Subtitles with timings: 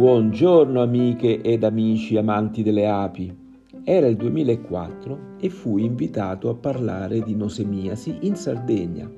[0.00, 3.36] Buongiorno amiche ed amici amanti delle api.
[3.84, 9.12] Era il 2004 e fui invitato a parlare di nosemiasi in Sardegna.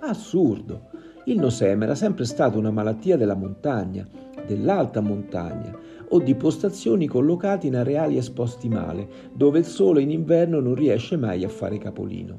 [0.00, 0.88] Assurdo!
[1.26, 4.08] Il nosema era sempre stata una malattia della montagna,
[4.46, 10.60] dell'alta montagna o di postazioni collocate in areali esposti male, dove il sole in inverno
[10.60, 12.36] non riesce mai a fare capolino.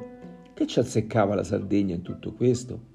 [0.52, 2.86] Che ci azzeccava la Sardegna in tutto questo?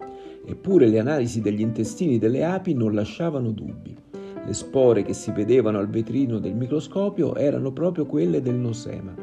[0.44, 4.06] Eppure le analisi degli intestini delle api non lasciavano dubbi.
[4.48, 9.14] Le spore che si vedevano al vetrino del microscopio erano proprio quelle del nosema.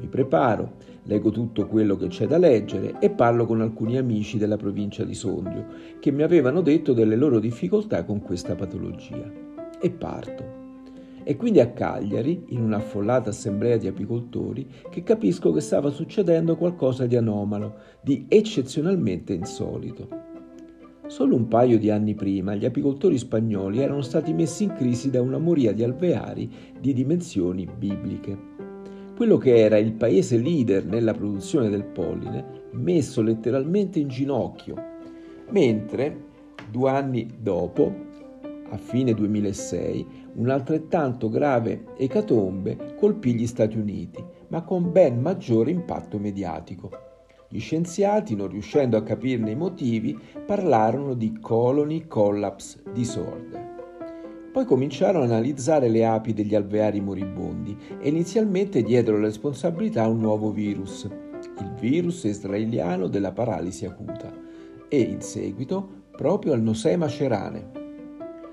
[0.00, 0.72] Mi preparo,
[1.04, 5.14] leggo tutto quello che c'è da leggere e parlo con alcuni amici della provincia di
[5.14, 5.64] Sondrio
[6.00, 9.30] che mi avevano detto delle loro difficoltà con questa patologia.
[9.80, 10.56] E parto.
[11.22, 17.06] È quindi a Cagliari, in un'affollata assemblea di apicoltori, che capisco che stava succedendo qualcosa
[17.06, 20.27] di anomalo, di eccezionalmente insolito.
[21.08, 25.22] Solo un paio di anni prima gli apicoltori spagnoli erano stati messi in crisi da
[25.22, 28.36] una moria di alveari di dimensioni bibliche.
[29.16, 34.76] Quello che era il paese leader nella produzione del polline, messo letteralmente in ginocchio,
[35.48, 36.24] mentre
[36.70, 37.90] due anni dopo,
[38.68, 46.18] a fine 2006, un'altrettanto grave ecatombe colpì gli Stati Uniti, ma con ben maggiore impatto
[46.18, 47.07] mediatico.
[47.50, 53.76] Gli scienziati, non riuscendo a capirne i motivi, parlarono di colony collapse disorder.
[54.52, 60.08] Poi cominciarono ad analizzare le api degli alveari moribondi e inizialmente diedero la responsabilità a
[60.08, 64.30] un nuovo virus, il virus israeliano della paralisi acuta,
[64.86, 67.70] e in seguito proprio al nosema cerane.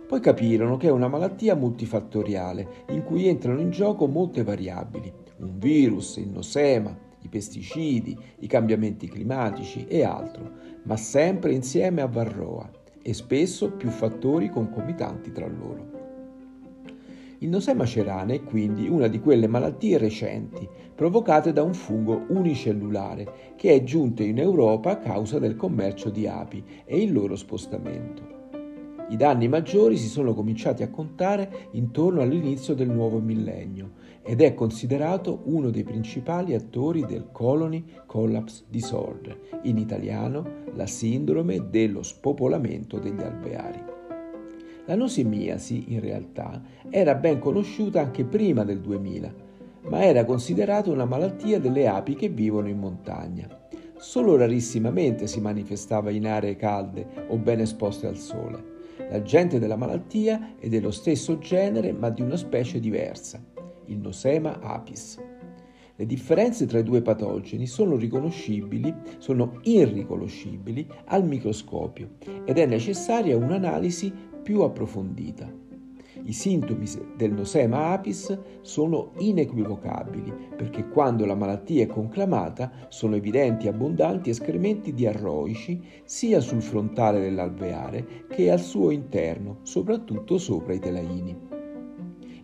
[0.08, 5.58] Poi capirono che è una malattia multifattoriale in cui entrano in gioco molte variabili, un
[5.58, 10.50] virus, il nosema, i pesticidi, i cambiamenti climatici e altro,
[10.84, 12.70] ma sempre insieme a Varroa
[13.02, 16.04] e spesso più fattori concomitanti tra loro.
[17.40, 23.54] Il nosema cerane è quindi una di quelle malattie recenti provocate da un fungo unicellulare
[23.56, 28.45] che è giunto in Europa a causa del commercio di api e il loro spostamento.
[29.08, 33.92] I danni maggiori si sono cominciati a contare intorno all'inizio del nuovo millennio
[34.24, 41.70] ed è considerato uno dei principali attori del Colony Collapse Disorder, in italiano la sindrome
[41.70, 43.80] dello spopolamento degli alveari.
[44.88, 49.34] La nosemiasi, in realtà, era ben conosciuta anche prima del 2000,
[49.84, 53.48] ma era considerata una malattia delle api che vivono in montagna.
[53.98, 58.74] Solo rarissimamente si manifestava in aree calde o ben esposte al sole.
[59.10, 63.44] L'agente della malattia è dello stesso genere ma di una specie diversa,
[63.86, 65.20] il Nosema apis.
[65.98, 73.38] Le differenze tra i due patogeni sono riconoscibili, sono irriconoscibili al microscopio ed è necessaria
[73.38, 74.12] un'analisi
[74.44, 75.65] più approfondita.
[76.28, 83.68] I sintomi del nosema apis sono inequivocabili perché quando la malattia è conclamata sono evidenti
[83.68, 91.55] abbondanti escrementi diarroici sia sul frontale dell'alveare che al suo interno, soprattutto sopra i telaini.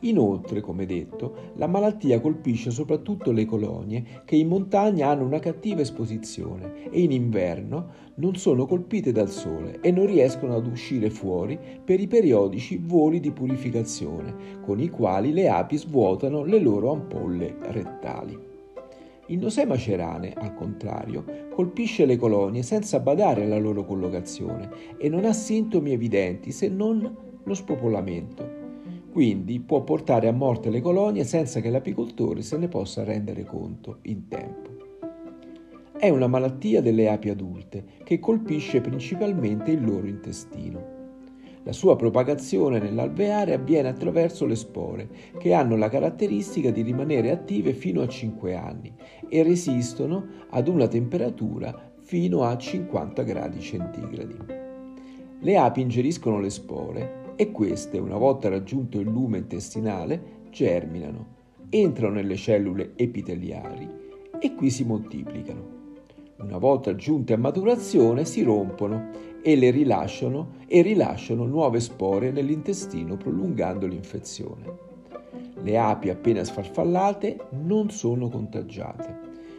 [0.02, 5.82] Inoltre, come detto, la malattia colpisce soprattutto le colonie che in montagna hanno una cattiva
[5.82, 11.60] esposizione e in inverno non sono colpite dal sole e non riescono ad uscire fuori
[11.84, 17.58] per i periodici voli di purificazione con i quali le api svuotano le loro ampolle
[17.60, 18.50] rettali.
[19.28, 21.24] Il nosema cerane, al contrario,
[21.54, 27.16] colpisce le colonie senza badare alla loro collocazione e non ha sintomi evidenti se non
[27.44, 28.61] lo spopolamento
[29.12, 33.98] quindi può portare a morte le colonie senza che l'apicoltore se ne possa rendere conto
[34.04, 34.70] in tempo.
[35.98, 41.00] È una malattia delle api adulte che colpisce principalmente il loro intestino.
[41.64, 47.74] La sua propagazione nell'alveare avviene attraverso le spore, che hanno la caratteristica di rimanere attive
[47.74, 48.92] fino a 5 anni
[49.30, 54.38] e resistono ad una temperatura fino a 50 gradi centigradi.
[55.40, 61.26] Le api ingeriscono le spore e queste, una volta raggiunto il lume intestinale, germinano,
[61.70, 63.90] entrano nelle cellule epiteliari
[64.40, 65.80] e qui si moltiplicano.
[66.38, 69.10] Una volta giunte a maturazione si rompono
[69.42, 74.72] e le rilasciano e rilasciano nuove spore nell'intestino prolungando l'infezione.
[75.64, 79.18] Le api appena sfarfallate non sono contagiate.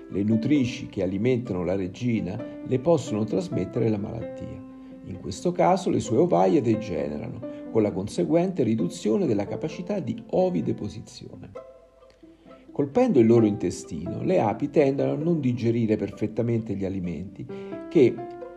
[0.08, 4.70] Le nutrici che alimentano la regina le possono trasmettere la malattia.
[5.06, 11.51] In questo caso le sue ovaie degenerano con la conseguente riduzione della capacità di ovideposizione.
[12.71, 17.45] Colpendo il loro intestino, le api tendono a non digerire perfettamente gli alimenti
[17.89, 18.15] che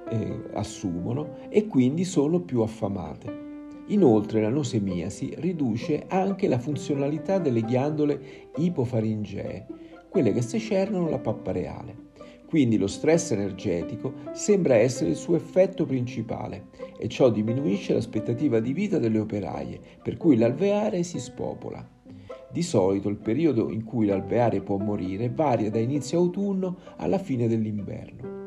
[0.07, 3.43] eh, assumono e quindi sono più affamate.
[3.87, 9.65] Inoltre la nosemiasi riduce anche la funzionalità delle ghiandole ipofaringee,
[10.09, 12.13] quelle che secernono la pappa reale.
[12.47, 18.73] Quindi lo stress energetico sembra essere il suo effetto principale e ciò diminuisce l'aspettativa di
[18.73, 21.85] vita delle operaie, per cui l'alveare si spopola.
[22.51, 27.47] Di solito il periodo in cui l'alveare può morire varia da inizio autunno alla fine
[27.47, 28.43] dell'inverno.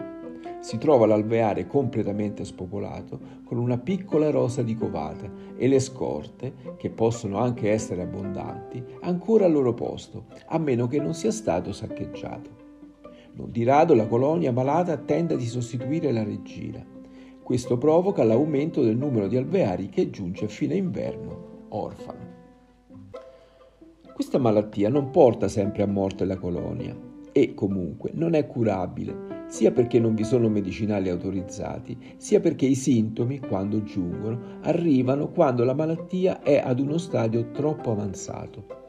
[0.61, 6.91] Si trova l'alveare completamente spopolato con una piccola rosa di covata e le scorte, che
[6.91, 12.68] possono anche essere abbondanti, ancora al loro posto, a meno che non sia stato saccheggiato.
[13.47, 16.85] Di rado la colonia malata tende di sostituire la regina.
[17.43, 22.37] Questo provoca l'aumento del numero di alveari che giunge a fine inverno orfano.
[24.13, 26.95] Questa malattia non porta sempre a morte la colonia
[27.33, 32.75] e comunque non è curabile, sia perché non vi sono medicinali autorizzati, sia perché i
[32.75, 38.88] sintomi, quando giungono, arrivano quando la malattia è ad uno stadio troppo avanzato.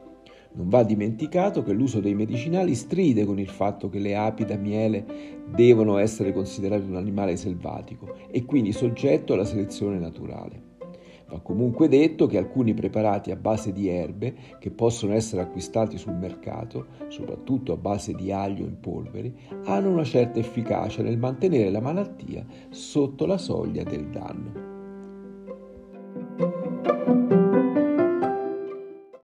[0.52, 4.56] Non va dimenticato che l'uso dei medicinali stride con il fatto che le api da
[4.56, 10.68] miele devono essere considerate un animale selvatico e quindi soggetto alla selezione naturale.
[11.28, 16.16] Va comunque detto che alcuni preparati a base di erbe, che possono essere acquistati sul
[16.16, 19.32] mercato, soprattutto a base di aglio in polveri,
[19.66, 24.69] hanno una certa efficacia nel mantenere la malattia sotto la soglia del danno.